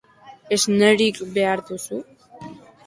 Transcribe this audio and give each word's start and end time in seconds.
Esnerik 0.57 1.21
behar 1.37 1.65
duzu? 1.71 2.03